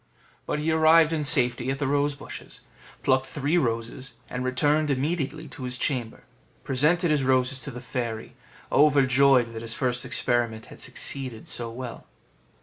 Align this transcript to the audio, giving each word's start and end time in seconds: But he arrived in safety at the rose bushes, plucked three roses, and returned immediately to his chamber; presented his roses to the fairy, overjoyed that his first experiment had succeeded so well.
But 0.47 0.57
he 0.57 0.71
arrived 0.71 1.13
in 1.13 1.23
safety 1.23 1.69
at 1.69 1.77
the 1.77 1.85
rose 1.85 2.15
bushes, 2.15 2.61
plucked 3.03 3.27
three 3.27 3.55
roses, 3.59 4.13
and 4.31 4.43
returned 4.43 4.89
immediately 4.89 5.47
to 5.49 5.63
his 5.63 5.77
chamber; 5.77 6.23
presented 6.63 7.11
his 7.11 7.21
roses 7.23 7.61
to 7.65 7.69
the 7.69 7.81
fairy, 7.81 8.35
overjoyed 8.71 9.53
that 9.53 9.61
his 9.61 9.75
first 9.75 10.03
experiment 10.03 10.65
had 10.73 10.79
succeeded 10.79 11.47
so 11.47 11.69
well. 11.69 12.07